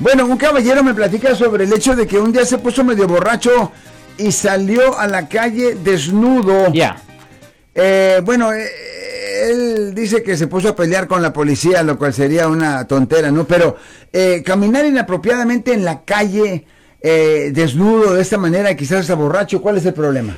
Bueno, 0.00 0.26
un 0.26 0.36
caballero 0.36 0.84
me 0.84 0.94
platica 0.94 1.34
sobre 1.34 1.64
el 1.64 1.72
hecho 1.72 1.96
de 1.96 2.06
que 2.06 2.18
un 2.18 2.32
día 2.32 2.44
se 2.44 2.58
puso 2.58 2.84
medio 2.84 3.08
borracho 3.08 3.72
y 4.16 4.30
salió 4.30 4.96
a 4.96 5.08
la 5.08 5.28
calle 5.28 5.74
desnudo. 5.74 6.72
Ya. 6.72 7.02
Eh, 7.74 8.20
bueno, 8.24 8.52
eh, 8.52 8.68
él 9.50 9.94
dice 9.94 10.22
que 10.22 10.36
se 10.36 10.46
puso 10.46 10.68
a 10.68 10.76
pelear 10.76 11.08
con 11.08 11.20
la 11.20 11.32
policía, 11.32 11.82
lo 11.82 11.98
cual 11.98 12.14
sería 12.14 12.46
una 12.46 12.86
tontera, 12.86 13.32
¿no? 13.32 13.44
Pero 13.44 13.76
eh, 14.12 14.42
caminar 14.46 14.86
inapropiadamente 14.86 15.72
en 15.72 15.84
la 15.84 16.04
calle 16.04 16.64
eh, 17.00 17.50
desnudo 17.54 18.14
de 18.14 18.22
esta 18.22 18.38
manera, 18.38 18.74
quizás 18.76 19.00
está 19.02 19.14
borracho, 19.14 19.62
¿cuál 19.62 19.76
es 19.76 19.86
el 19.86 19.94
problema? 19.94 20.36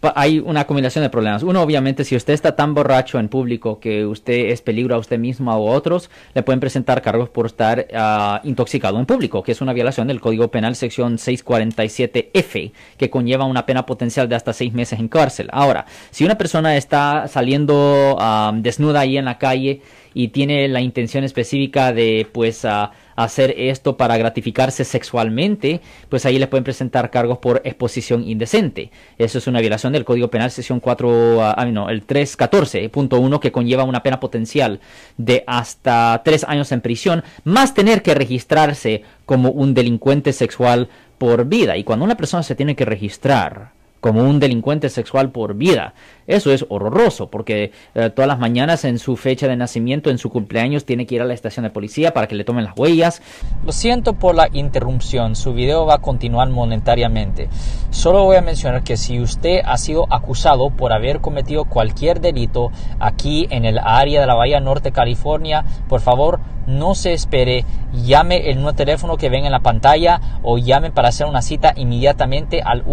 Pa- 0.00 0.12
hay 0.16 0.40
una 0.40 0.66
combinación 0.66 1.04
de 1.04 1.10
problemas. 1.10 1.42
Uno, 1.44 1.62
obviamente, 1.62 2.04
si 2.04 2.16
usted 2.16 2.32
está 2.34 2.56
tan 2.56 2.74
borracho 2.74 3.18
en 3.20 3.28
público 3.28 3.78
que 3.78 4.04
usted 4.04 4.50
es 4.50 4.60
peligro 4.60 4.96
a 4.96 4.98
usted 4.98 5.18
mismo 5.20 5.54
o 5.54 5.72
a 5.72 5.76
otros, 5.76 6.10
le 6.34 6.42
pueden 6.42 6.58
presentar 6.58 7.00
cargos 7.00 7.28
por 7.28 7.46
estar 7.46 7.86
ah, 7.94 8.40
intoxicado 8.42 8.98
en 8.98 9.06
público, 9.06 9.42
que 9.44 9.52
es 9.52 9.60
una 9.60 9.72
violación 9.72 10.08
del 10.08 10.20
Código 10.20 10.48
Penal 10.50 10.74
sección 10.74 11.16
647F, 11.18 12.72
que 12.96 13.10
conlleva 13.10 13.44
una 13.44 13.66
pena 13.66 13.86
potencial 13.86 14.28
de 14.28 14.34
hasta 14.34 14.52
seis 14.52 14.72
meses 14.72 14.98
en 14.98 15.08
cárcel. 15.08 15.48
Ahora, 15.52 15.86
si 16.10 16.24
una 16.24 16.36
persona 16.38 16.76
está 16.76 17.28
saliendo 17.28 18.16
ah, 18.18 18.52
desnuda 18.54 19.00
ahí 19.00 19.16
en 19.16 19.24
la 19.26 19.38
calle 19.38 19.82
y 20.12 20.28
tiene 20.28 20.66
la 20.68 20.80
intención 20.80 21.22
específica 21.24 21.92
de, 21.92 22.26
pues, 22.32 22.64
ah, 22.64 22.90
hacer 23.24 23.54
esto 23.56 23.96
para 23.96 24.16
gratificarse 24.16 24.84
sexualmente, 24.84 25.80
pues 26.08 26.26
ahí 26.26 26.38
le 26.38 26.46
pueden 26.46 26.64
presentar 26.64 27.10
cargos 27.10 27.38
por 27.38 27.62
exposición 27.64 28.26
indecente. 28.26 28.90
Eso 29.18 29.38
es 29.38 29.46
una 29.46 29.60
violación 29.60 29.92
del 29.92 30.04
Código 30.04 30.28
Penal 30.28 30.50
sección 30.50 30.80
4, 30.80 31.42
ah, 31.42 31.54
ah, 31.56 31.64
no, 31.66 31.88
el 31.88 32.06
314.1 32.06 33.40
que 33.40 33.52
conlleva 33.52 33.84
una 33.84 34.02
pena 34.02 34.20
potencial 34.20 34.80
de 35.16 35.44
hasta 35.46 36.22
tres 36.24 36.44
años 36.44 36.72
en 36.72 36.80
prisión, 36.80 37.24
más 37.44 37.74
tener 37.74 38.02
que 38.02 38.14
registrarse 38.14 39.02
como 39.26 39.50
un 39.50 39.74
delincuente 39.74 40.32
sexual 40.32 40.88
por 41.18 41.44
vida. 41.46 41.76
Y 41.76 41.84
cuando 41.84 42.04
una 42.04 42.16
persona 42.16 42.42
se 42.42 42.54
tiene 42.54 42.74
que 42.74 42.84
registrar 42.84 43.79
como 44.00 44.22
un 44.22 44.40
delincuente 44.40 44.88
sexual 44.88 45.30
por 45.30 45.54
vida. 45.54 45.94
Eso 46.26 46.52
es 46.52 46.64
horroroso 46.68 47.30
porque 47.30 47.72
eh, 47.94 48.10
todas 48.10 48.28
las 48.28 48.38
mañanas 48.38 48.84
en 48.84 48.98
su 48.98 49.16
fecha 49.16 49.48
de 49.48 49.56
nacimiento, 49.56 50.10
en 50.10 50.18
su 50.18 50.30
cumpleaños, 50.30 50.84
tiene 50.84 51.06
que 51.06 51.16
ir 51.16 51.22
a 51.22 51.24
la 51.24 51.34
estación 51.34 51.64
de 51.64 51.70
policía 51.70 52.12
para 52.12 52.28
que 52.28 52.34
le 52.34 52.44
tomen 52.44 52.64
las 52.64 52.76
huellas. 52.76 53.20
Lo 53.64 53.72
siento 53.72 54.14
por 54.14 54.34
la 54.34 54.48
interrupción, 54.52 55.36
su 55.36 55.52
video 55.52 55.86
va 55.86 55.94
a 55.94 55.98
continuar 55.98 56.48
monetariamente. 56.48 57.48
Solo 57.90 58.24
voy 58.24 58.36
a 58.36 58.42
mencionar 58.42 58.84
que 58.84 58.96
si 58.96 59.20
usted 59.20 59.60
ha 59.64 59.76
sido 59.76 60.06
acusado 60.12 60.70
por 60.70 60.92
haber 60.92 61.20
cometido 61.20 61.64
cualquier 61.64 62.20
delito 62.20 62.70
aquí 63.00 63.46
en 63.50 63.64
el 63.64 63.78
área 63.78 64.20
de 64.20 64.26
la 64.26 64.34
Bahía 64.34 64.60
Norte, 64.60 64.92
California, 64.92 65.64
por 65.88 66.00
favor 66.00 66.40
no 66.66 66.94
se 66.94 67.12
espere, 67.12 67.64
llame 67.92 68.50
el 68.50 68.56
nuevo 68.56 68.74
teléfono 68.74 69.16
que 69.16 69.28
ven 69.28 69.44
en 69.44 69.52
la 69.52 69.60
pantalla 69.60 70.20
o 70.42 70.58
llame 70.58 70.90
para 70.90 71.08
hacer 71.08 71.26
una 71.26 71.42
cita 71.42 71.72
inmediatamente 71.76 72.62
al 72.62 72.84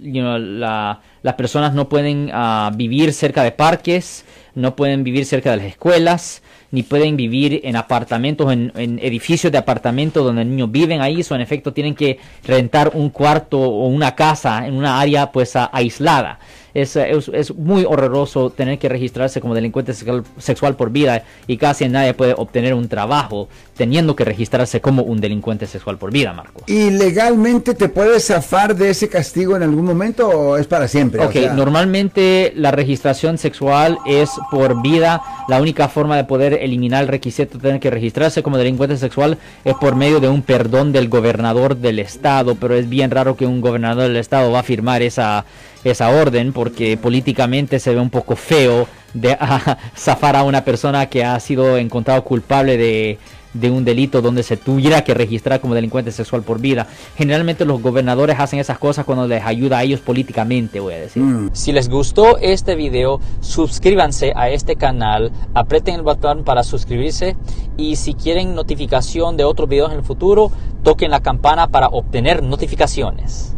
you 0.00 0.20
know, 0.22 0.38
la- 0.38 1.00
las 1.22 1.34
personas 1.34 1.74
no 1.74 1.88
pueden 1.88 2.30
ah, 2.32 2.70
vivir 2.74 3.12
cerca 3.12 3.42
de 3.42 3.50
parques, 3.52 4.24
no 4.56 4.74
pueden 4.74 5.04
vivir 5.04 5.24
cerca 5.24 5.52
de 5.52 5.58
las 5.58 5.66
escuelas, 5.66 6.42
ni 6.72 6.82
pueden 6.82 7.16
vivir 7.16 7.60
en 7.62 7.76
apartamentos, 7.76 8.52
en, 8.52 8.72
en 8.74 8.98
edificios 8.98 9.52
de 9.52 9.58
apartamentos 9.58 10.24
donde 10.24 10.44
niños 10.44 10.70
viven 10.72 11.00
ahí, 11.00 11.24
o 11.30 11.34
en 11.34 11.40
efecto 11.40 11.72
tienen 11.72 11.94
que 11.94 12.18
rentar 12.44 12.90
un 12.94 13.10
cuarto 13.10 13.60
o 13.60 13.86
una 13.86 14.14
casa 14.16 14.66
en 14.66 14.74
una 14.74 14.98
área 14.98 15.30
pues 15.30 15.54
aislada. 15.54 16.40
Es, 16.74 16.94
es, 16.94 17.28
es 17.32 17.54
muy 17.54 17.86
horroroso 17.88 18.50
tener 18.50 18.78
que 18.78 18.90
registrarse 18.90 19.40
como 19.40 19.54
delincuente 19.54 19.94
sexual, 19.94 20.24
sexual 20.36 20.76
por 20.76 20.90
vida 20.90 21.24
y 21.46 21.56
casi 21.56 21.88
nadie 21.88 22.12
puede 22.12 22.34
obtener 22.36 22.74
un 22.74 22.86
trabajo 22.88 23.48
teniendo 23.78 24.14
que 24.14 24.26
registrarse 24.26 24.82
como 24.82 25.02
un 25.02 25.18
delincuente 25.22 25.66
sexual 25.66 25.96
por 25.96 26.10
vida, 26.12 26.34
Marco. 26.34 26.64
¿Y 26.66 26.90
legalmente 26.90 27.72
te 27.72 27.88
puedes 27.88 28.26
zafar 28.26 28.76
de 28.76 28.90
ese 28.90 29.08
castigo 29.08 29.56
en 29.56 29.62
algún 29.62 29.86
momento 29.86 30.28
o 30.28 30.58
es 30.58 30.66
para 30.66 30.86
siempre? 30.86 31.24
O 31.24 31.28
Ok, 31.28 31.32
sea, 31.32 31.54
normalmente 31.54 32.52
la 32.54 32.72
registración 32.72 33.38
sexual 33.38 33.98
es 34.04 34.30
por 34.50 34.82
vida. 34.82 35.22
La 35.48 35.60
única 35.60 35.88
forma 35.88 36.16
de 36.16 36.24
poder 36.24 36.54
eliminar 36.54 37.02
el 37.02 37.08
requisito 37.08 37.58
de 37.58 37.62
tener 37.62 37.80
que 37.80 37.90
registrarse 37.90 38.42
como 38.42 38.58
delincuente 38.58 38.96
sexual 38.96 39.38
es 39.64 39.74
por 39.74 39.96
medio 39.96 40.20
de 40.20 40.28
un 40.28 40.42
perdón 40.42 40.92
del 40.92 41.08
gobernador 41.08 41.76
del 41.76 41.98
estado, 41.98 42.54
pero 42.54 42.74
es 42.74 42.88
bien 42.88 43.10
raro 43.10 43.36
que 43.36 43.46
un 43.46 43.60
gobernador 43.60 44.08
del 44.08 44.16
estado 44.16 44.50
va 44.50 44.60
a 44.60 44.64
firmar 44.64 45.02
esa, 45.02 45.44
esa 45.84 46.10
orden 46.10 46.52
porque 46.52 46.96
políticamente 46.96 47.78
se 47.78 47.94
ve 47.94 48.00
un 48.00 48.10
poco 48.10 48.36
feo 48.36 48.88
de 49.20 49.36
ah, 49.40 49.78
zafar 49.96 50.36
a 50.36 50.42
una 50.42 50.64
persona 50.64 51.06
que 51.06 51.24
ha 51.24 51.38
sido 51.40 51.76
encontrado 51.78 52.22
culpable 52.24 52.76
de 52.76 53.18
de 53.60 53.70
un 53.70 53.84
delito 53.84 54.20
donde 54.22 54.42
se 54.42 54.56
tuviera 54.56 55.02
que 55.02 55.14
registrar 55.14 55.60
como 55.60 55.74
delincuente 55.74 56.12
sexual 56.12 56.42
por 56.42 56.60
vida. 56.60 56.86
Generalmente 57.16 57.64
los 57.64 57.80
gobernadores 57.80 58.38
hacen 58.38 58.58
esas 58.58 58.78
cosas 58.78 59.04
cuando 59.04 59.26
les 59.26 59.44
ayuda 59.44 59.78
a 59.78 59.82
ellos 59.82 60.00
políticamente, 60.00 60.80
voy 60.80 60.94
a 60.94 60.98
decir. 61.00 61.22
mm. 61.22 61.50
Si 61.52 61.72
les 61.72 61.88
gustó 61.88 62.38
este 62.38 62.74
video, 62.74 63.20
suscríbanse 63.40 64.32
a 64.36 64.50
este 64.50 64.76
canal, 64.76 65.32
aprieten 65.54 65.94
el 65.94 66.02
botón 66.02 66.44
para 66.44 66.62
suscribirse 66.62 67.36
y 67.76 67.96
si 67.96 68.14
quieren 68.14 68.54
notificación 68.54 69.36
de 69.36 69.44
otros 69.44 69.68
videos 69.68 69.90
en 69.90 69.98
el 69.98 70.04
futuro, 70.04 70.52
toquen 70.82 71.10
la 71.10 71.20
campana 71.20 71.68
para 71.68 71.88
obtener 71.88 72.42
notificaciones. 72.42 73.55